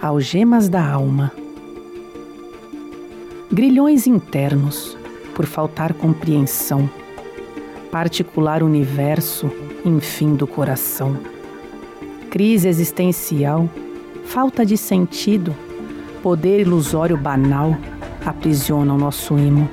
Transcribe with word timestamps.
Algemas 0.00 0.68
da 0.68 0.88
alma. 0.88 1.32
Grilhões 3.50 4.06
internos, 4.06 4.96
por 5.34 5.44
faltar 5.44 5.92
compreensão. 5.92 6.88
Particular 7.90 8.62
universo, 8.62 9.50
enfim 9.84 10.36
do 10.36 10.46
coração. 10.46 11.18
Crise 12.30 12.68
existencial, 12.68 13.68
falta 14.24 14.64
de 14.64 14.76
sentido, 14.76 15.52
poder 16.22 16.60
ilusório 16.60 17.16
banal 17.16 17.76
aprisionam 18.24 18.96
nosso 18.96 19.36
imo. 19.36 19.68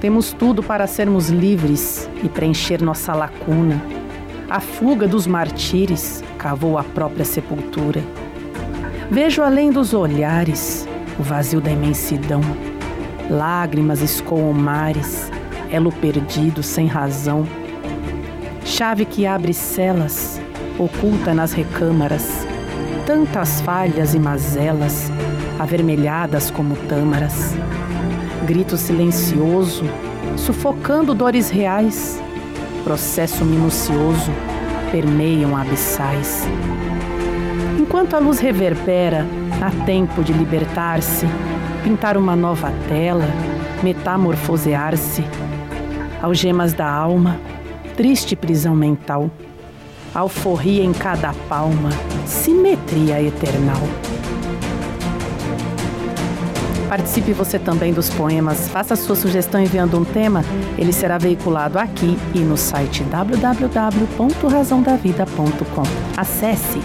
Temos 0.00 0.32
tudo 0.32 0.62
para 0.62 0.86
sermos 0.86 1.28
livres 1.28 2.08
e 2.24 2.30
preencher 2.30 2.80
nossa 2.80 3.12
lacuna. 3.12 3.78
A 4.48 4.58
fuga 4.58 5.06
dos 5.06 5.26
martírios 5.26 6.24
cavou 6.38 6.78
a 6.78 6.82
própria 6.82 7.26
sepultura 7.26 8.02
Vejo 9.10 9.42
além 9.42 9.70
dos 9.70 9.94
olhares 9.94 10.86
o 11.18 11.22
vazio 11.22 11.62
da 11.62 11.70
imensidão. 11.70 12.42
Lágrimas 13.30 14.02
escoam 14.02 14.52
mares, 14.52 15.30
elo 15.70 15.90
perdido 15.90 16.62
sem 16.62 16.86
razão. 16.86 17.46
Chave 18.66 19.06
que 19.06 19.26
abre 19.26 19.54
celas, 19.54 20.38
oculta 20.78 21.32
nas 21.32 21.52
recâmaras. 21.52 22.46
Tantas 23.06 23.62
falhas 23.62 24.12
e 24.12 24.18
mazelas, 24.18 25.10
avermelhadas 25.58 26.50
como 26.50 26.76
tâmaras. 26.76 27.54
Grito 28.44 28.76
silencioso, 28.76 29.84
sufocando 30.36 31.14
dores 31.14 31.48
reais. 31.48 32.20
Processo 32.84 33.42
minucioso, 33.42 34.30
permeiam 34.92 35.56
abissais. 35.56 36.46
Enquanto 37.98 38.14
a 38.14 38.20
luz 38.20 38.38
reverbera, 38.38 39.26
há 39.60 39.72
tempo 39.84 40.22
de 40.22 40.32
libertar-se, 40.32 41.26
pintar 41.82 42.16
uma 42.16 42.36
nova 42.36 42.72
tela, 42.88 43.26
metamorfosear-se. 43.82 45.24
Algemas 46.22 46.72
da 46.72 46.88
alma, 46.88 47.40
triste 47.96 48.36
prisão 48.36 48.76
mental, 48.76 49.28
alforria 50.14 50.84
em 50.84 50.92
cada 50.92 51.34
palma, 51.48 51.90
simetria 52.24 53.20
eternal. 53.20 53.82
Participe 56.88 57.32
você 57.32 57.58
também 57.58 57.92
dos 57.92 58.10
poemas. 58.10 58.68
Faça 58.68 58.94
sua 58.94 59.16
sugestão 59.16 59.60
enviando 59.60 59.98
um 59.98 60.04
tema. 60.04 60.44
Ele 60.78 60.92
será 60.92 61.18
veiculado 61.18 61.80
aqui 61.80 62.16
e 62.32 62.38
no 62.38 62.56
site 62.56 63.02
www.razãodavida.com. 63.02 65.82
Acesse 66.16 66.80